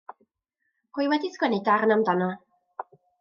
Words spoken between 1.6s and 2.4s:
darn amdano.